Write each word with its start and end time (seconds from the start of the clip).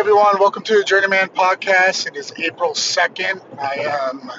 everyone. 0.00 0.38
Welcome 0.40 0.62
to 0.62 0.78
the 0.78 0.82
Journeyman 0.82 1.28
Podcast. 1.28 2.06
It 2.06 2.16
is 2.16 2.32
April 2.38 2.72
2nd. 2.72 3.42
I 3.58 4.08
am 4.08 4.32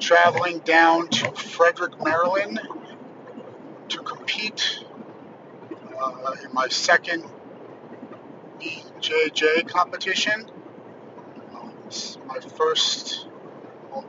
traveling 0.00 0.60
down 0.60 1.08
to 1.08 1.30
Frederick, 1.32 2.02
Maryland 2.02 2.58
to 3.90 3.98
compete 3.98 4.82
uh, 6.00 6.36
in 6.42 6.54
my 6.54 6.68
second 6.68 7.22
BJJ 8.58 9.68
competition. 9.68 10.50
Um, 11.54 11.74
my 12.26 12.40
first, 12.56 13.28
well, 13.90 14.06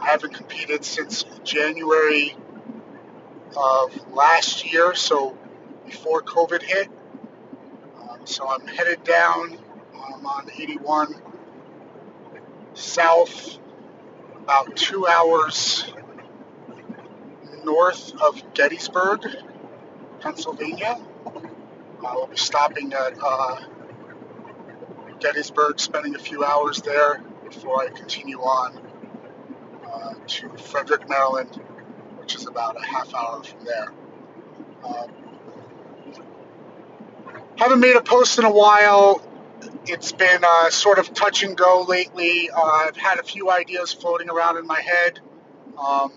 I 0.00 0.06
haven't 0.06 0.34
competed 0.34 0.84
since 0.84 1.24
January 1.44 2.36
of 3.56 4.12
last 4.12 4.72
year, 4.72 4.96
so 4.96 5.38
before 5.86 6.20
COVID 6.20 6.62
hit. 6.62 6.88
Um, 8.02 8.26
so 8.26 8.48
I'm 8.48 8.66
headed 8.66 9.04
down 9.04 9.60
On 10.26 10.50
81 10.50 11.14
south, 12.72 13.58
about 14.36 14.74
two 14.74 15.06
hours 15.06 15.84
north 17.64 18.14
of 18.20 18.42
Gettysburg, 18.54 19.26
Pennsylvania. 20.20 20.98
I 22.06 22.14
will 22.14 22.26
be 22.26 22.36
stopping 22.36 22.92
at 22.92 23.14
uh, 23.22 23.60
Gettysburg, 25.20 25.80
spending 25.80 26.14
a 26.14 26.18
few 26.18 26.44
hours 26.44 26.80
there 26.82 27.22
before 27.44 27.82
I 27.82 27.88
continue 27.88 28.38
on 28.40 28.78
uh, 29.86 30.14
to 30.26 30.48
Frederick, 30.56 31.08
Maryland, 31.08 31.54
which 32.18 32.34
is 32.34 32.46
about 32.46 32.76
a 32.76 32.84
half 32.84 33.14
hour 33.14 33.42
from 33.42 33.64
there. 33.64 33.92
Um, 34.84 35.10
haven't 37.56 37.80
made 37.80 37.96
a 37.96 38.02
post 38.02 38.38
in 38.38 38.44
a 38.44 38.50
while 38.50 39.22
it's 39.86 40.12
been 40.12 40.42
uh, 40.44 40.70
sort 40.70 40.98
of 40.98 41.12
touch 41.14 41.42
and 41.42 41.56
go 41.56 41.84
lately. 41.88 42.50
Uh, 42.50 42.60
I've 42.60 42.96
had 42.96 43.18
a 43.18 43.22
few 43.22 43.50
ideas 43.50 43.92
floating 43.92 44.30
around 44.30 44.56
in 44.56 44.66
my 44.66 44.80
head, 44.80 45.20
um, 45.78 46.12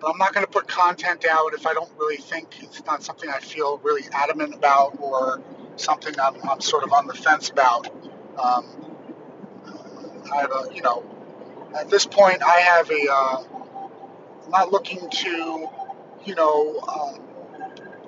but 0.00 0.10
I'm 0.10 0.18
not 0.18 0.34
going 0.34 0.46
to 0.46 0.50
put 0.50 0.68
content 0.68 1.24
out 1.28 1.54
if 1.54 1.66
I 1.66 1.74
don't 1.74 1.90
really 1.98 2.16
think 2.16 2.62
it's 2.62 2.84
not 2.84 3.02
something 3.02 3.28
I 3.28 3.40
feel 3.40 3.78
really 3.78 4.04
adamant 4.12 4.54
about 4.54 4.98
or 5.00 5.42
something 5.76 6.14
I'm, 6.20 6.36
I'm 6.48 6.60
sort 6.60 6.84
of 6.84 6.92
on 6.92 7.06
the 7.06 7.14
fence 7.14 7.50
about. 7.50 7.88
Um, 8.38 8.66
I 10.32 10.40
have 10.40 10.50
a, 10.50 10.74
you 10.74 10.82
know, 10.82 11.04
at 11.76 11.90
this 11.90 12.06
point, 12.06 12.42
I 12.42 12.60
have 12.60 12.90
a, 12.90 13.06
uh, 13.10 13.44
I'm 14.44 14.50
not 14.50 14.72
looking 14.72 15.08
to, 15.10 15.68
you 16.24 16.34
know, 16.34 16.80
um, 16.80 17.20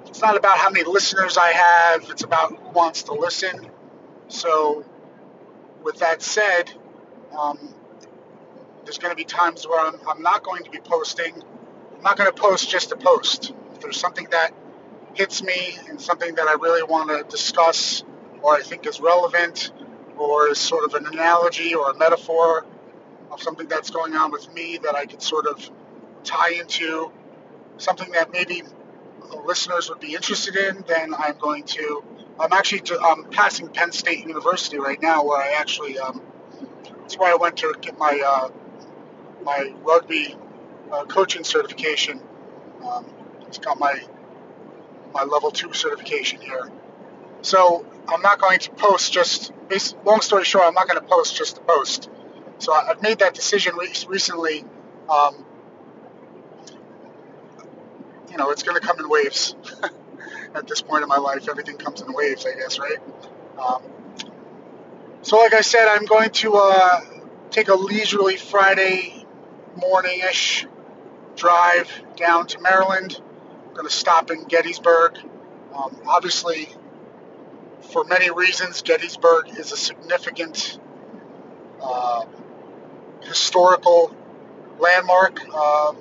it's 0.07 0.21
not 0.21 0.37
about 0.37 0.59
how 0.59 0.71
many 0.71 0.85
listeners 0.85 1.37
I 1.37 1.53
have, 1.53 2.09
it's 2.11 2.23
about 2.23 2.51
who 2.57 2.71
wants 2.71 3.05
to 3.05 3.13
listen. 3.13 3.71
So, 4.29 4.85
with 5.83 5.99
that 6.01 6.23
said, 6.23 6.73
um, 7.39 7.75
there's 8.85 8.99
going 8.99 9.13
to 9.13 9.17
be 9.17 9.25
times 9.25 9.67
where 9.67 9.81
I'm, 9.81 9.97
I'm 10.09 10.23
not 10.23 10.43
going 10.43 10.65
to 10.65 10.71
be 10.71 10.79
posting. 10.79 11.35
I'm 11.97 12.03
not 12.03 12.17
going 12.17 12.33
to 12.33 12.41
post 12.41 12.71
just 12.71 12.91
to 12.91 12.97
post. 12.97 13.53
If 13.75 13.81
there's 13.81 13.99
something 13.99 14.29
that 14.31 14.53
hits 15.15 15.43
me 15.43 15.79
and 15.89 16.01
something 16.01 16.35
that 16.37 16.47
I 16.47 16.55
really 16.55 16.83
want 16.83 17.11
to 17.11 17.25
discuss 17.29 18.05
or 18.43 18.55
I 18.55 18.63
think 18.63 18.87
is 18.87 19.01
relevant 19.01 19.73
or 20.17 20.49
is 20.49 20.59
sort 20.59 20.85
of 20.85 20.95
an 20.95 21.07
analogy 21.07 21.75
or 21.75 21.91
a 21.91 21.97
metaphor 21.97 22.67
of 23.31 23.43
something 23.43 23.67
that's 23.67 23.91
going 23.91 24.15
on 24.15 24.31
with 24.31 24.53
me 24.53 24.79
that 24.79 24.95
I 24.95 25.07
could 25.07 25.23
sort 25.23 25.47
of 25.47 25.71
tie 26.25 26.53
into 26.53 27.11
something 27.79 28.13
that 28.13 28.31
maybe 28.33 28.63
listeners 29.45 29.89
would 29.89 30.01
be 30.01 30.15
interested 30.15 30.57
in, 30.57 30.85
then 30.87 31.15
I'm 31.15 31.37
going 31.39 31.65
to 31.65 32.05
I'm 32.39 32.53
actually 32.53 32.83
I'm 33.03 33.25
passing 33.31 33.69
Penn 33.69 33.93
State 33.93 34.21
University 34.21 34.79
right 34.79 35.01
now, 35.01 35.25
where 35.25 35.41
I 35.41 35.55
actually 35.59 35.99
um, 35.99 36.21
that's 37.01 37.19
where 37.19 37.33
I 37.33 37.37
went 37.37 37.57
to 37.59 37.75
get 37.81 37.99
my 37.99 38.21
uh, 38.25 38.51
my 39.43 39.73
rugby 39.83 40.37
uh, 40.93 41.05
coaching 41.05 41.45
certification. 41.45 42.21
Um, 42.87 43.07
it's 43.43 43.59
got 43.59 43.79
my 43.79 44.03
my 45.15 45.25
level 45.25 45.51
two 45.51 45.73
certification 45.73 46.41
here. 46.41 46.71
So 47.43 47.87
I'm 48.09 48.23
not 48.23 48.41
going 48.41 48.59
to 48.61 48.71
post 48.71 49.13
just. 49.13 49.53
Long 50.05 50.21
story 50.21 50.45
short, 50.45 50.65
I'm 50.67 50.75
not 50.75 50.89
going 50.89 51.01
to 51.01 51.07
post 51.07 51.37
just 51.37 51.57
to 51.57 51.63
post. 51.63 52.09
So 52.59 52.73
I've 52.73 53.03
made 53.03 53.19
that 53.19 53.35
decision 53.35 53.75
re- 53.77 53.93
recently. 54.09 54.65
Um, 55.09 55.45
you 58.31 58.37
know, 58.37 58.51
it's 58.51 58.63
going 58.63 58.79
to 58.81 58.87
come 58.87 58.99
in 59.01 59.09
waves. 59.09 59.57
at 60.55 60.67
this 60.67 60.83
point 60.83 61.03
in 61.03 61.09
my 61.09 61.19
life. 61.19 61.49
Everything 61.49 61.77
comes 61.77 62.01
in 62.01 62.13
waves, 62.13 62.47
I 62.47 62.55
guess, 62.59 62.79
right? 62.79 62.99
Um, 63.59 63.83
so, 65.23 65.39
like 65.39 65.55
I 65.55 65.61
said, 65.61 65.89
I'm 65.89 66.05
going 66.05 66.31
to 66.31 66.55
uh, 66.55 67.01
take 67.51 67.69
a 67.69 67.75
leisurely 67.75 68.37
Friday 68.37 69.27
morning 69.77 70.21
ish 70.29 70.67
drive 71.37 71.91
down 72.17 72.47
to 72.49 72.61
Maryland. 72.61 73.21
I'm 73.67 73.75
going 73.75 73.87
to 73.87 73.93
stop 73.93 74.31
in 74.31 74.45
Gettysburg. 74.45 75.19
Um, 75.75 76.01
obviously, 76.07 76.69
for 77.93 78.05
many 78.05 78.31
reasons, 78.31 78.83
Gettysburg 78.83 79.49
is 79.59 79.73
a 79.73 79.77
significant 79.77 80.79
uh, 81.83 82.25
historical 83.23 84.15
landmark. 84.79 85.47
Um, 85.49 85.97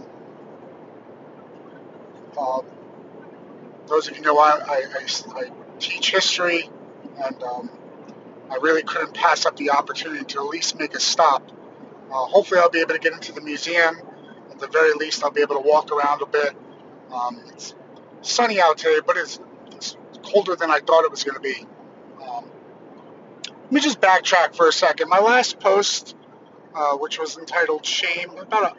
uh, 2.37 2.61
those 3.87 4.07
of 4.07 4.15
you 4.15 4.21
know, 4.21 4.37
I, 4.37 4.59
I, 4.67 4.83
I, 4.99 5.39
I 5.39 5.51
teach 5.79 6.11
history, 6.11 6.69
and 7.23 7.43
um, 7.43 7.69
I 8.49 8.55
really 8.55 8.83
couldn't 8.83 9.13
pass 9.13 9.45
up 9.45 9.57
the 9.57 9.71
opportunity 9.71 10.25
to 10.25 10.39
at 10.39 10.45
least 10.45 10.77
make 10.79 10.95
a 10.95 10.99
stop. 10.99 11.51
Uh, 12.11 12.25
hopefully, 12.25 12.59
I'll 12.59 12.69
be 12.69 12.79
able 12.79 12.93
to 12.93 12.99
get 12.99 13.13
into 13.13 13.31
the 13.31 13.41
museum. 13.41 13.99
At 14.51 14.59
the 14.59 14.67
very 14.67 14.93
least, 14.93 15.23
I'll 15.23 15.31
be 15.31 15.41
able 15.41 15.55
to 15.55 15.67
walk 15.67 15.91
around 15.91 16.21
a 16.21 16.25
bit. 16.25 16.55
Um, 17.11 17.41
it's 17.49 17.75
sunny 18.21 18.61
out 18.61 18.77
today, 18.77 18.99
but 19.05 19.17
it's, 19.17 19.39
it's, 19.71 19.97
colder 20.23 20.55
than 20.55 20.71
I 20.71 20.79
thought 20.79 21.03
it 21.05 21.11
was 21.11 21.23
going 21.23 21.35
to 21.35 21.41
be. 21.41 21.67
Um, 22.21 22.45
let 23.63 23.71
me 23.71 23.81
just 23.81 24.01
backtrack 24.01 24.55
for 24.55 24.67
a 24.67 24.71
second. 24.71 25.09
My 25.09 25.19
last 25.19 25.59
post, 25.59 26.15
uh, 26.73 26.97
which 26.97 27.19
was 27.19 27.37
entitled 27.37 27.85
"Shame," 27.85 28.31
about 28.31 28.63
a 28.63 28.75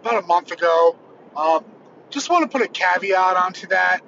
about 0.00 0.22
a 0.22 0.26
month 0.26 0.50
ago. 0.50 0.96
Um, 1.36 1.64
just 2.10 2.30
want 2.30 2.50
to 2.50 2.58
put 2.58 2.66
a 2.66 2.70
caveat 2.70 3.36
onto 3.36 3.66
that. 3.68 4.00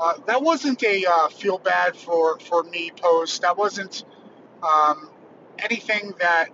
Uh, 0.00 0.14
that 0.26 0.42
wasn't 0.42 0.82
a 0.82 1.04
uh, 1.06 1.28
feel 1.28 1.58
bad 1.58 1.96
for, 1.96 2.38
for 2.40 2.62
me 2.64 2.90
post. 2.96 3.42
That 3.42 3.56
wasn't 3.56 4.04
um, 4.62 5.10
anything 5.58 6.14
that 6.18 6.48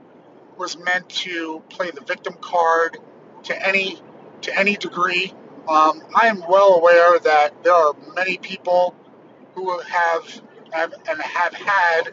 was 0.57 0.77
meant 0.77 1.09
to 1.09 1.63
play 1.71 1.91
the 1.91 2.03
victim 2.03 2.35
card 2.41 2.99
to 3.45 3.67
any 3.67 4.01
to 4.43 4.59
any 4.59 4.77
degree. 4.77 5.33
Um, 5.69 6.03
I 6.15 6.27
am 6.27 6.43
well 6.49 6.75
aware 6.75 7.19
that 7.21 7.63
there 7.63 7.75
are 7.75 7.95
many 8.15 8.39
people 8.39 8.95
who 9.55 9.79
have, 9.81 10.43
have 10.73 10.95
and 11.09 11.21
have 11.21 11.55
had, 11.55 12.11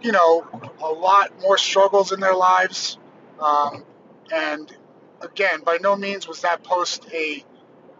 you 0.00 0.12
know, 0.12 0.46
a 0.82 0.90
lot 0.90 1.40
more 1.40 1.58
struggles 1.58 2.12
in 2.12 2.20
their 2.20 2.34
lives. 2.34 2.98
Um, 3.40 3.84
and 4.32 4.74
again, 5.20 5.60
by 5.64 5.78
no 5.80 5.96
means 5.96 6.26
was 6.26 6.42
that 6.42 6.62
post 6.62 7.06
a 7.12 7.44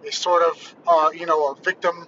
a 0.07 0.13
sort 0.13 0.43
of 0.43 0.75
uh, 0.87 1.11
you 1.15 1.27
know 1.27 1.53
a 1.53 1.55
victim 1.63 2.07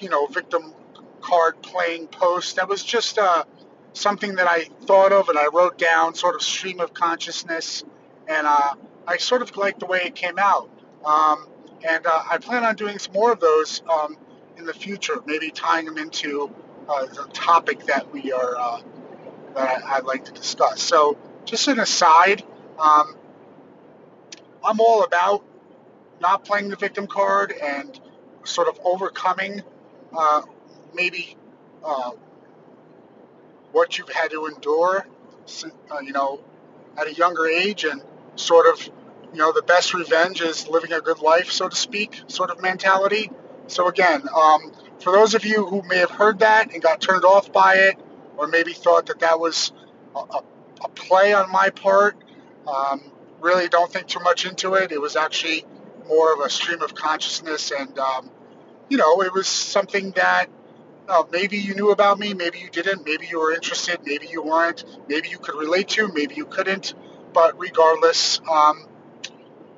you 0.00 0.08
know, 0.08 0.26
victim 0.26 0.74
card 1.20 1.62
playing 1.62 2.08
post. 2.08 2.56
That 2.56 2.68
was 2.68 2.82
just 2.82 3.18
uh, 3.18 3.44
something 3.92 4.36
that 4.36 4.46
I 4.46 4.64
thought 4.86 5.12
of 5.12 5.28
and 5.28 5.38
I 5.38 5.46
wrote 5.46 5.78
down, 5.78 6.14
sort 6.14 6.34
of 6.34 6.42
stream 6.42 6.80
of 6.80 6.92
consciousness, 6.94 7.84
and 8.26 8.46
uh, 8.46 8.74
I 9.06 9.16
sort 9.18 9.42
of 9.42 9.56
liked 9.56 9.80
the 9.80 9.86
way 9.86 10.02
it 10.04 10.14
came 10.14 10.38
out. 10.38 10.70
Um, 11.04 11.48
and 11.84 12.06
uh, 12.06 12.22
I 12.30 12.38
plan 12.38 12.64
on 12.64 12.76
doing 12.76 12.98
some 12.98 13.12
more 13.12 13.32
of 13.32 13.40
those 13.40 13.82
um, 13.90 14.16
in 14.56 14.66
the 14.66 14.74
future, 14.74 15.20
maybe 15.26 15.50
tying 15.50 15.86
them 15.86 15.98
into 15.98 16.54
uh, 16.88 17.06
the 17.06 17.28
topic 17.32 17.86
that 17.86 18.12
we 18.12 18.32
are 18.32 18.56
uh, 18.56 18.80
that 19.54 19.84
I, 19.84 19.96
would 19.98 20.06
like 20.06 20.24
to 20.26 20.32
discuss. 20.32 20.80
So, 20.80 21.18
just 21.44 21.66
an 21.68 21.80
aside, 21.80 22.44
um, 22.78 23.16
I'm 24.64 24.80
all 24.80 25.02
about 25.04 25.44
not 26.20 26.44
playing 26.44 26.68
the 26.68 26.76
victim 26.76 27.06
card 27.06 27.52
and 27.52 27.98
sort 28.44 28.68
of 28.68 28.78
overcoming 28.84 29.62
uh, 30.16 30.42
maybe 30.94 31.36
uh, 31.84 32.12
what 33.72 33.98
you've 33.98 34.08
had 34.08 34.30
to 34.30 34.46
endure, 34.46 35.06
uh, 35.90 36.00
you 36.00 36.12
know, 36.12 36.40
at 36.96 37.06
a 37.06 37.14
younger 37.14 37.46
age, 37.46 37.84
and 37.84 38.02
sort 38.36 38.66
of, 38.66 38.86
you 39.32 39.38
know, 39.38 39.52
the 39.52 39.62
best 39.62 39.94
revenge 39.94 40.40
is 40.40 40.68
living 40.68 40.92
a 40.92 41.00
good 41.00 41.20
life, 41.20 41.50
so 41.50 41.68
to 41.68 41.76
speak, 41.76 42.22
sort 42.26 42.50
of 42.50 42.60
mentality. 42.60 43.30
So 43.66 43.88
again, 43.88 44.22
um, 44.34 44.72
for 45.00 45.12
those 45.12 45.34
of 45.34 45.44
you 45.44 45.66
who 45.66 45.82
may 45.88 45.98
have 45.98 46.10
heard 46.10 46.40
that 46.40 46.72
and 46.72 46.82
got 46.82 47.00
turned 47.00 47.24
off 47.24 47.52
by 47.52 47.76
it, 47.76 47.96
or 48.36 48.46
maybe 48.46 48.72
thought 48.72 49.06
that 49.06 49.20
that 49.20 49.40
was 49.40 49.72
a, 50.14 50.18
a, 50.18 50.42
a 50.84 50.88
play 50.88 51.32
on 51.32 51.50
my 51.50 51.70
part, 51.70 52.16
um, 52.66 53.02
really 53.40 53.68
don't 53.68 53.90
think 53.92 54.06
too 54.06 54.20
much 54.20 54.46
into 54.46 54.74
it. 54.74 54.92
It 54.92 55.00
was 55.00 55.16
actually 55.16 55.64
more 56.06 56.32
of 56.34 56.40
a 56.40 56.50
stream 56.50 56.82
of 56.82 56.94
consciousness 56.94 57.70
and 57.70 57.98
um, 57.98 58.30
you 58.92 58.98
know, 58.98 59.22
it 59.22 59.32
was 59.32 59.46
something 59.46 60.10
that 60.10 60.48
uh, 61.08 61.22
maybe 61.32 61.56
you 61.56 61.74
knew 61.74 61.92
about 61.92 62.18
me, 62.18 62.34
maybe 62.34 62.58
you 62.58 62.68
didn't, 62.68 63.06
maybe 63.06 63.26
you 63.26 63.40
were 63.40 63.54
interested, 63.54 63.98
maybe 64.04 64.26
you 64.30 64.42
weren't, 64.42 64.84
maybe 65.08 65.30
you 65.30 65.38
could 65.38 65.54
relate 65.54 65.88
to, 65.88 66.08
maybe 66.08 66.34
you 66.34 66.44
couldn't. 66.44 66.92
But 67.32 67.58
regardless, 67.58 68.40
um, 68.40 68.86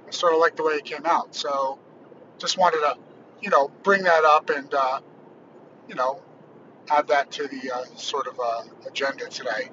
I 0.08 0.10
sort 0.10 0.32
of 0.32 0.40
like 0.40 0.56
the 0.56 0.64
way 0.64 0.72
it 0.72 0.84
came 0.84 1.06
out. 1.06 1.36
So 1.36 1.78
just 2.38 2.58
wanted 2.58 2.78
to, 2.78 2.96
you 3.40 3.50
know, 3.50 3.70
bring 3.84 4.02
that 4.02 4.24
up 4.24 4.50
and, 4.50 4.74
uh, 4.74 5.00
you 5.88 5.94
know, 5.94 6.20
add 6.90 7.06
that 7.06 7.30
to 7.30 7.46
the 7.46 7.70
uh, 7.72 7.84
sort 7.94 8.26
of 8.26 8.40
uh, 8.40 8.62
agenda 8.88 9.26
today. 9.28 9.70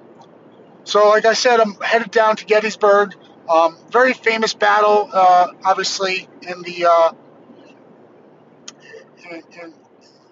So, 0.84 1.10
like 1.10 1.26
I 1.26 1.34
said, 1.34 1.60
I'm 1.60 1.74
headed 1.82 2.12
down 2.12 2.36
to 2.36 2.46
Gettysburg. 2.46 3.16
Um, 3.50 3.76
very 3.90 4.14
famous 4.14 4.54
battle, 4.54 5.10
uh, 5.12 5.48
obviously, 5.66 6.30
in 6.44 6.62
the 6.62 6.86
in, 9.32 9.74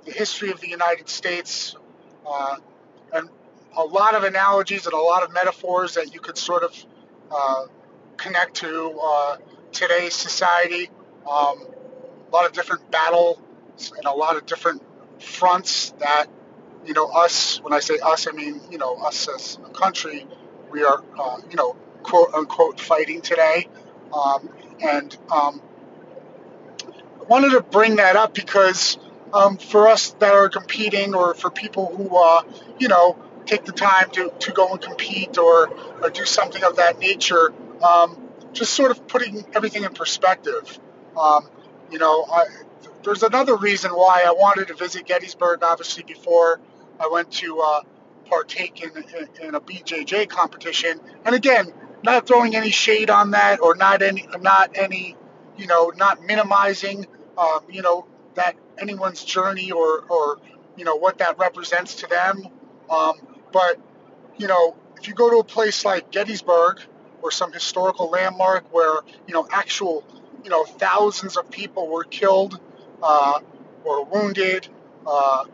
the 0.05 0.11
history 0.11 0.49
of 0.49 0.61
the 0.61 0.69
United 0.69 1.09
States, 1.09 1.75
uh, 2.25 2.55
and 3.13 3.29
a 3.75 3.83
lot 3.83 4.15
of 4.15 4.23
analogies 4.23 4.85
and 4.85 4.93
a 4.93 4.97
lot 4.97 5.23
of 5.23 5.33
metaphors 5.33 5.95
that 5.95 6.13
you 6.13 6.19
could 6.19 6.37
sort 6.37 6.63
of 6.63 6.85
uh, 7.31 7.65
connect 8.17 8.55
to 8.55 8.97
uh, 9.01 9.37
today's 9.71 10.13
society. 10.13 10.89
Um, 11.29 11.67
a 12.31 12.31
lot 12.31 12.45
of 12.45 12.53
different 12.53 12.89
battles 12.91 13.39
and 13.95 14.05
a 14.05 14.11
lot 14.11 14.37
of 14.37 14.45
different 14.45 14.81
fronts 15.21 15.91
that 15.99 16.27
you 16.85 16.93
know 16.93 17.07
us. 17.07 17.61
When 17.61 17.73
I 17.73 17.79
say 17.79 17.99
us, 17.99 18.27
I 18.27 18.31
mean 18.31 18.61
you 18.71 18.77
know 18.77 18.95
us 18.95 19.27
as 19.27 19.57
a 19.65 19.69
country. 19.69 20.27
We 20.71 20.83
are 20.83 21.03
uh, 21.19 21.37
you 21.49 21.55
know 21.55 21.75
quote 22.03 22.33
unquote 22.33 22.79
fighting 22.79 23.21
today, 23.21 23.67
um, 24.13 24.49
and 24.81 25.15
um, 25.31 25.61
wanted 27.29 27.51
to 27.51 27.61
bring 27.61 27.97
that 27.97 28.15
up 28.15 28.33
because 28.33 28.97
um, 29.33 29.57
for 29.57 29.87
us 29.87 30.11
that 30.19 30.33
are 30.33 30.49
competing, 30.49 31.13
or 31.13 31.33
for 31.33 31.49
people 31.49 31.95
who 31.95 32.17
uh, 32.17 32.41
you 32.79 32.87
know 32.87 33.17
take 33.49 33.65
the 33.65 33.71
time 33.71 34.09
to, 34.11 34.31
to 34.39 34.51
go 34.51 34.69
and 34.69 34.81
compete 34.81 35.37
or, 35.37 35.69
or 36.01 36.09
do 36.09 36.23
something 36.23 36.63
of 36.63 36.75
that 36.75 36.99
nature, 36.99 37.51
um, 37.83 38.29
just 38.53 38.73
sort 38.73 38.91
of 38.91 39.07
putting 39.07 39.43
everything 39.53 39.83
in 39.83 39.93
perspective. 39.93 40.79
Um, 41.17 41.49
you 41.91 41.97
know, 41.97 42.25
I, 42.31 42.45
there's 43.03 43.23
another 43.23 43.55
reason 43.55 43.91
why 43.91 44.23
I 44.25 44.31
wanted 44.31 44.67
to 44.67 44.75
visit 44.75 45.07
Gettysburg, 45.07 45.63
obviously, 45.63 46.03
before 46.03 46.59
I 46.99 47.09
went 47.11 47.31
to 47.33 47.59
uh, 47.59 47.81
partake 48.25 48.83
in, 48.83 48.91
in, 48.95 49.47
in, 49.47 49.55
a 49.55 49.61
BJJ 49.61 50.29
competition. 50.29 50.99
And 51.25 51.33
again, 51.33 51.73
not 52.03 52.27
throwing 52.27 52.55
any 52.55 52.69
shade 52.69 53.09
on 53.09 53.31
that 53.31 53.61
or 53.61 53.75
not 53.75 54.03
any, 54.03 54.27
not 54.41 54.71
any, 54.75 55.15
you 55.57 55.65
know, 55.65 55.91
not 55.95 56.21
minimizing, 56.23 57.07
um, 57.39 57.61
you 57.69 57.81
know, 57.81 58.05
that 58.35 58.55
anyone's 58.77 59.23
journey 59.23 59.71
or, 59.71 60.01
or, 60.09 60.39
you 60.75 60.83
know, 60.83 60.95
what 60.95 61.17
that 61.19 61.39
represents 61.39 61.95
to 61.95 62.07
them. 62.07 62.47
Um, 62.89 63.13
but, 63.51 63.79
you 64.37 64.47
know, 64.47 64.75
if 64.97 65.07
you 65.07 65.13
go 65.13 65.29
to 65.29 65.37
a 65.37 65.43
place 65.43 65.85
like 65.85 66.11
Gettysburg 66.11 66.81
or 67.21 67.31
some 67.31 67.51
historical 67.53 68.09
landmark 68.09 68.73
where, 68.73 68.99
you 69.27 69.33
know, 69.33 69.47
actual, 69.51 70.03
you 70.43 70.49
know, 70.49 70.65
thousands 70.65 71.37
of 71.37 71.49
people 71.49 71.87
were 71.87 72.03
killed 72.03 72.59
uh, 73.01 73.39
or 73.85 74.05
wounded 74.05 74.67
uh, 75.07 75.45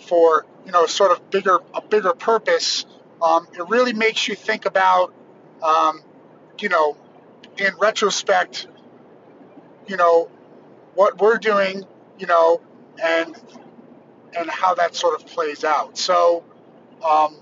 for, 0.00 0.46
you 0.66 0.72
know, 0.72 0.86
sort 0.86 1.12
of 1.12 1.30
bigger, 1.30 1.58
a 1.72 1.80
bigger 1.80 2.12
purpose, 2.12 2.86
um, 3.22 3.46
it 3.54 3.68
really 3.68 3.92
makes 3.92 4.26
you 4.26 4.34
think 4.34 4.66
about, 4.66 5.14
um, 5.62 6.02
you 6.58 6.68
know, 6.68 6.96
in 7.56 7.72
retrospect, 7.80 8.66
you 9.86 9.96
know, 9.96 10.28
what 10.94 11.18
we're 11.20 11.38
doing, 11.38 11.84
you 12.18 12.26
know, 12.26 12.60
and 13.02 13.34
and 14.36 14.50
how 14.50 14.74
that 14.74 14.94
sort 14.94 15.20
of 15.20 15.26
plays 15.26 15.64
out. 15.64 15.96
So, 15.96 16.44
um, 17.04 17.36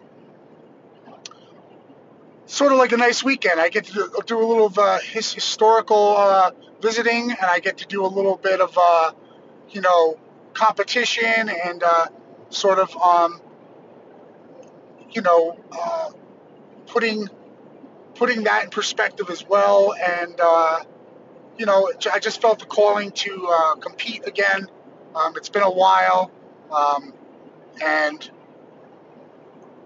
sort 2.46 2.72
of 2.72 2.78
like 2.78 2.92
a 2.92 2.96
nice 2.96 3.24
weekend. 3.24 3.60
I 3.60 3.68
get 3.68 3.84
to 3.86 3.92
do, 3.92 4.10
do 4.26 4.38
a 4.38 4.46
little 4.46 4.66
of 4.66 4.78
uh, 4.78 4.98
his 4.98 5.32
historical 5.32 6.16
uh, 6.16 6.50
visiting, 6.80 7.30
and 7.30 7.44
I 7.44 7.60
get 7.60 7.78
to 7.78 7.86
do 7.86 8.04
a 8.04 8.08
little 8.08 8.36
bit 8.36 8.60
of, 8.60 8.76
uh, 8.78 9.12
you 9.70 9.80
know, 9.80 10.18
competition 10.52 11.48
and 11.48 11.82
uh, 11.82 12.06
sort 12.50 12.78
of, 12.78 12.94
um, 12.96 13.40
you 15.10 15.22
know, 15.22 15.58
uh, 15.72 16.10
putting 16.86 17.28
putting 18.14 18.44
that 18.44 18.64
in 18.64 18.70
perspective 18.70 19.30
as 19.30 19.46
well. 19.46 19.94
And 19.94 20.38
uh, 20.40 20.80
you 21.58 21.66
know, 21.66 21.90
I 22.12 22.18
just 22.18 22.40
felt 22.40 22.58
the 22.58 22.66
calling 22.66 23.10
to 23.12 23.76
compete 23.80 24.26
again. 24.26 24.68
Um, 25.14 25.34
it's 25.36 25.50
been 25.50 25.62
a 25.62 25.70
while, 25.70 26.30
um, 26.70 27.12
and 27.82 28.30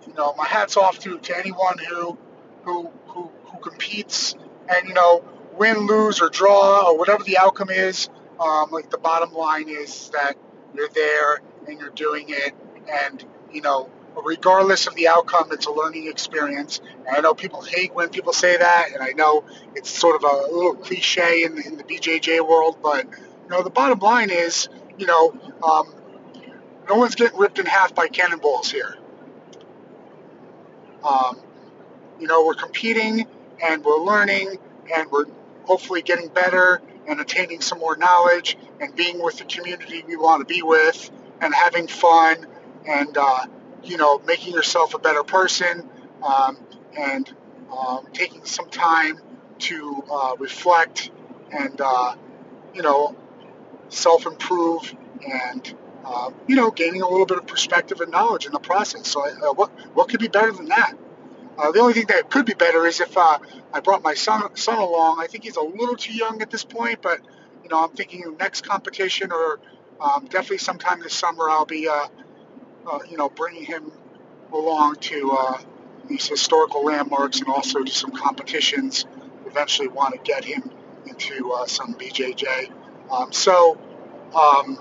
you 0.06 0.14
know, 0.14 0.34
my 0.36 0.46
hat's 0.46 0.76
off 0.76 0.98
to, 1.00 1.18
to 1.18 1.36
anyone 1.36 1.78
who, 1.78 2.16
who, 2.62 2.90
who, 3.06 3.30
who 3.44 3.58
competes 3.58 4.34
and, 4.68 4.88
you 4.88 4.94
know, 4.94 5.24
win, 5.56 5.86
lose, 5.86 6.20
or 6.20 6.28
draw, 6.28 6.88
or 6.88 6.98
whatever 6.98 7.22
the 7.24 7.38
outcome 7.38 7.70
is. 7.70 8.08
Um, 8.38 8.70
like 8.70 8.90
the 8.90 8.98
bottom 8.98 9.32
line 9.32 9.68
is 9.68 10.10
that 10.10 10.36
you're 10.74 10.88
there 10.90 11.40
and 11.66 11.78
you're 11.80 11.90
doing 11.90 12.26
it. 12.28 12.54
And, 12.90 13.24
you 13.52 13.62
know, 13.62 13.90
regardless 14.24 14.86
of 14.86 14.94
the 14.94 15.08
outcome, 15.08 15.48
it's 15.52 15.66
a 15.66 15.70
learning 15.70 16.08
experience. 16.08 16.80
And 17.06 17.16
I 17.16 17.20
know 17.20 17.34
people 17.34 17.62
hate 17.62 17.94
when 17.94 18.08
people 18.08 18.32
say 18.32 18.56
that, 18.56 18.88
and 18.92 19.02
I 19.02 19.12
know 19.12 19.44
it's 19.74 19.90
sort 19.90 20.16
of 20.16 20.24
a 20.24 20.52
little 20.52 20.74
cliche 20.74 21.44
in 21.44 21.56
the, 21.56 21.66
in 21.66 21.76
the 21.76 21.84
BJJ 21.84 22.46
world, 22.46 22.78
but, 22.82 23.04
you 23.04 23.50
know, 23.50 23.62
the 23.62 23.70
bottom 23.70 23.98
line 23.98 24.30
is, 24.30 24.68
you 24.98 25.06
know, 25.06 25.32
um, 25.62 25.94
no 26.88 26.96
one's 26.96 27.14
getting 27.14 27.38
ripped 27.38 27.58
in 27.58 27.66
half 27.66 27.94
by 27.94 28.08
cannonballs 28.08 28.70
here. 28.70 28.96
Um, 31.04 31.40
you 32.18 32.26
know, 32.26 32.44
we're 32.44 32.54
competing 32.54 33.26
and 33.62 33.84
we're 33.84 33.98
learning 33.98 34.58
and 34.94 35.10
we're 35.10 35.26
hopefully 35.64 36.02
getting 36.02 36.28
better 36.28 36.80
and 37.06 37.20
attaining 37.20 37.60
some 37.60 37.78
more 37.78 37.96
knowledge 37.96 38.56
and 38.80 38.94
being 38.94 39.22
with 39.22 39.38
the 39.38 39.44
community 39.44 40.02
we 40.06 40.16
want 40.16 40.46
to 40.46 40.52
be 40.52 40.62
with 40.62 41.10
and 41.40 41.54
having 41.54 41.86
fun 41.86 42.46
and, 42.86 43.16
uh, 43.16 43.46
you 43.88 43.96
know, 43.96 44.18
making 44.20 44.52
yourself 44.52 44.94
a 44.94 44.98
better 44.98 45.22
person 45.22 45.88
um, 46.22 46.58
and 46.96 47.32
um, 47.70 48.06
taking 48.12 48.44
some 48.44 48.68
time 48.68 49.18
to 49.58 50.04
uh, 50.10 50.36
reflect 50.38 51.10
and, 51.50 51.80
uh, 51.80 52.14
you 52.74 52.82
know, 52.82 53.16
self 53.88 54.26
improve 54.26 54.94
and 55.26 55.74
uh, 56.04 56.30
you 56.46 56.54
know, 56.54 56.70
gaining 56.70 57.02
a 57.02 57.08
little 57.08 57.26
bit 57.26 57.36
of 57.36 57.46
perspective 57.46 58.00
and 58.00 58.12
knowledge 58.12 58.46
in 58.46 58.52
the 58.52 58.60
process. 58.60 59.08
So, 59.08 59.26
uh, 59.26 59.52
what 59.54 59.70
what 59.94 60.08
could 60.08 60.20
be 60.20 60.28
better 60.28 60.52
than 60.52 60.66
that? 60.66 60.94
Uh, 61.58 61.72
the 61.72 61.80
only 61.80 61.94
thing 61.94 62.06
that 62.06 62.30
could 62.30 62.46
be 62.46 62.54
better 62.54 62.86
is 62.86 63.00
if 63.00 63.16
uh, 63.16 63.38
I 63.72 63.80
brought 63.80 64.02
my 64.02 64.14
son 64.14 64.54
son 64.54 64.78
along. 64.78 65.18
I 65.20 65.26
think 65.26 65.42
he's 65.44 65.56
a 65.56 65.62
little 65.62 65.96
too 65.96 66.12
young 66.12 66.42
at 66.42 66.50
this 66.50 66.62
point, 66.64 67.02
but 67.02 67.20
you 67.64 67.70
know, 67.70 67.82
I'm 67.82 67.90
thinking 67.90 68.36
next 68.38 68.64
competition 68.64 69.32
or 69.32 69.58
um, 70.00 70.26
definitely 70.26 70.58
sometime 70.58 71.00
this 71.00 71.14
summer 71.14 71.48
I'll 71.50 71.64
be, 71.64 71.88
uh, 72.86 72.96
uh, 72.96 72.98
you 73.10 73.16
know, 73.16 73.28
bringing 73.28 73.64
him 73.64 73.92
along 74.52 74.96
to 74.96 75.36
these 76.08 76.26
historical 76.26 76.84
landmarks 76.84 77.40
and 77.40 77.48
also 77.48 77.82
to 77.82 77.92
some 77.92 78.12
competitions. 78.12 79.06
Eventually, 79.46 79.88
want 79.88 80.14
to 80.14 80.20
get 80.20 80.44
him 80.44 80.70
into 81.06 81.54
some 81.66 81.94
BJJ. 81.94 82.70
Um, 83.10 83.32
so. 83.32 83.78
Um, 84.34 84.78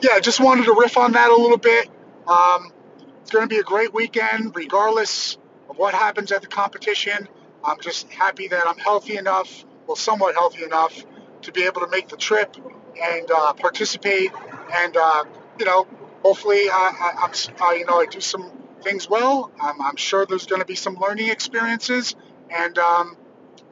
yeah, 0.00 0.18
just 0.20 0.40
wanted 0.40 0.64
to 0.64 0.74
riff 0.74 0.96
on 0.96 1.12
that 1.12 1.30
a 1.30 1.36
little 1.36 1.58
bit. 1.58 1.88
Um, 2.26 2.72
it's 3.20 3.30
going 3.30 3.44
to 3.44 3.48
be 3.48 3.58
a 3.58 3.62
great 3.62 3.92
weekend, 3.92 4.56
regardless 4.56 5.36
of 5.68 5.78
what 5.78 5.94
happens 5.94 6.32
at 6.32 6.42
the 6.42 6.48
competition. 6.48 7.28
I'm 7.64 7.80
just 7.80 8.10
happy 8.10 8.48
that 8.48 8.66
I'm 8.66 8.78
healthy 8.78 9.16
enough, 9.16 9.64
well, 9.86 9.96
somewhat 9.96 10.34
healthy 10.34 10.64
enough, 10.64 11.04
to 11.42 11.52
be 11.52 11.64
able 11.64 11.82
to 11.82 11.88
make 11.88 12.08
the 12.08 12.16
trip 12.16 12.56
and 13.00 13.30
uh, 13.30 13.52
participate. 13.54 14.30
And 14.72 14.96
uh, 14.96 15.24
you 15.58 15.66
know, 15.66 15.86
hopefully, 16.22 16.68
I, 16.70 17.12
am 17.22 17.30
uh, 17.60 17.70
you 17.72 17.86
know, 17.86 18.00
I 18.00 18.06
do 18.06 18.20
some 18.20 18.50
things 18.82 19.08
well. 19.08 19.50
Um, 19.60 19.80
I'm 19.80 19.96
sure 19.96 20.26
there's 20.26 20.46
going 20.46 20.60
to 20.60 20.66
be 20.66 20.74
some 20.74 20.96
learning 20.96 21.28
experiences, 21.28 22.14
and 22.50 22.76
um, 22.78 23.16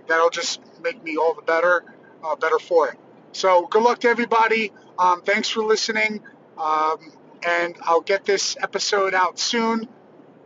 that'll 0.07 0.31
just 0.31 0.61
make 0.83 1.03
me 1.03 1.17
all 1.17 1.35
the 1.35 1.43
better, 1.43 1.85
uh, 2.25 2.37
better 2.37 2.59
for 2.59 2.89
it. 2.89 2.99
So, 3.33 3.67
good 3.67 3.83
luck 3.83 4.01
to 4.01 4.09
everybody. 4.09 4.73
Um, 4.99 5.23
thanks 5.23 5.49
for 5.49 5.63
listening. 5.63 6.23
Um, 6.57 7.13
and 7.47 7.77
I'll 7.83 8.01
get 8.01 8.25
this 8.25 8.57
episode 8.61 9.15
out 9.15 9.39
soon. 9.39 9.89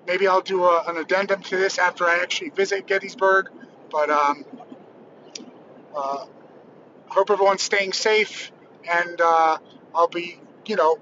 Maybe 0.07 0.27
I'll 0.27 0.43
do 0.43 0.65
a, 0.65 0.85
an 0.87 0.97
addendum 0.97 1.43
to 1.45 1.57
this 1.57 1.79
after 1.79 2.05
I 2.05 2.19
actually 2.19 2.51
visit 2.51 2.87
Gettysburg. 2.87 3.49
But 3.91 4.11
um, 4.11 4.45
uh, 5.97 6.27
hope 7.09 7.31
everyone's 7.31 7.63
staying 7.63 7.93
safe. 7.93 8.53
And 8.91 9.21
uh, 9.21 9.59
I'll 9.95 10.09
be, 10.09 10.39
you 10.67 10.77
know, 10.77 10.99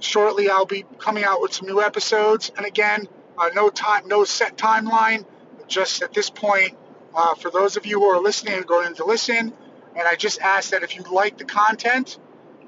shortly 0.00 0.48
I'll 0.48 0.66
be 0.66 0.84
coming 0.98 1.24
out 1.24 1.40
with 1.40 1.52
some 1.52 1.66
new 1.68 1.82
episodes. 1.82 2.50
And 2.56 2.66
again, 2.66 3.08
uh, 3.36 3.50
no 3.54 3.70
time, 3.70 4.08
no 4.08 4.24
set 4.24 4.56
timeline. 4.56 5.24
Just 5.66 6.02
at 6.02 6.14
this 6.14 6.30
point, 6.30 6.76
uh, 7.14 7.34
for 7.34 7.50
those 7.50 7.76
of 7.76 7.84
you 7.84 8.00
who 8.00 8.06
are 8.06 8.20
listening 8.20 8.54
and 8.54 8.66
going 8.66 8.94
to 8.94 9.04
listen, 9.04 9.52
and 9.96 10.08
I 10.08 10.14
just 10.14 10.40
ask 10.40 10.70
that 10.70 10.82
if 10.82 10.96
you 10.96 11.02
like 11.02 11.36
the 11.36 11.44
content, 11.44 12.18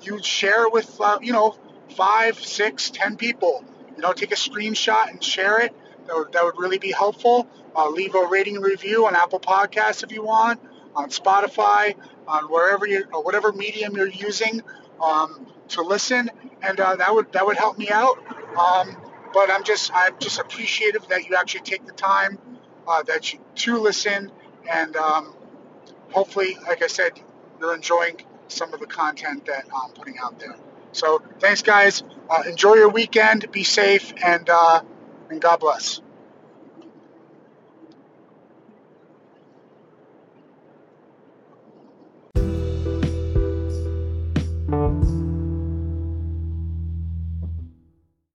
you 0.02 0.22
share 0.22 0.68
with 0.68 1.00
uh, 1.00 1.18
you 1.22 1.32
know 1.32 1.56
five, 1.96 2.38
six, 2.38 2.90
ten 2.90 3.16
people. 3.16 3.64
You 3.96 4.02
know, 4.02 4.12
take 4.12 4.32
a 4.32 4.36
screenshot 4.36 5.10
and 5.10 5.22
share 5.22 5.60
it. 5.60 5.74
That 6.06 6.16
would, 6.16 6.32
that 6.32 6.44
would 6.44 6.58
really 6.58 6.78
be 6.78 6.92
helpful. 6.92 7.48
Uh, 7.74 7.88
leave 7.88 8.14
a 8.14 8.26
rating 8.26 8.56
and 8.56 8.64
review 8.64 9.06
on 9.06 9.14
Apple 9.14 9.40
Podcasts 9.40 10.02
if 10.02 10.12
you 10.12 10.22
want, 10.22 10.60
on 10.94 11.10
Spotify, 11.10 11.94
on 12.26 12.44
wherever 12.44 12.86
you 12.86 13.04
or 13.12 13.22
whatever 13.22 13.52
medium 13.52 13.96
you're 13.96 14.08
using 14.08 14.62
um, 15.02 15.46
to 15.68 15.82
listen, 15.82 16.30
and 16.62 16.80
uh, 16.80 16.96
that 16.96 17.14
would 17.14 17.32
that 17.32 17.46
would 17.46 17.56
help 17.56 17.78
me 17.78 17.90
out. 17.90 18.18
Um, 18.56 18.96
but 19.32 19.50
I'm 19.50 19.64
just 19.64 19.90
I'm 19.94 20.14
just 20.18 20.38
appreciative 20.38 21.06
that 21.08 21.26
you 21.28 21.36
actually 21.36 21.62
take 21.62 21.86
the 21.86 21.92
time 21.92 22.38
uh, 22.86 23.02
that 23.04 23.32
you 23.32 23.40
to 23.56 23.78
listen, 23.78 24.30
and 24.70 24.96
um, 24.96 25.34
hopefully, 26.10 26.56
like 26.66 26.82
I 26.82 26.86
said, 26.88 27.12
you're 27.60 27.74
enjoying 27.74 28.16
some 28.48 28.72
of 28.74 28.80
the 28.80 28.86
content 28.86 29.46
that 29.46 29.66
I'm 29.74 29.92
putting 29.92 30.18
out 30.18 30.38
there. 30.40 30.56
So 30.92 31.22
thanks, 31.38 31.62
guys. 31.62 32.02
Uh, 32.28 32.42
enjoy 32.46 32.74
your 32.74 32.88
weekend. 32.88 33.50
Be 33.52 33.64
safe, 33.64 34.12
and 34.24 34.48
uh, 34.50 34.82
and 35.30 35.40
God 35.40 35.60
bless. 35.60 36.00